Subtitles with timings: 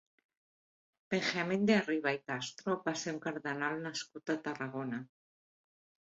[1.13, 5.05] Benjamín de Arriba i Castro va ser un cardenal nascut a Tarragona.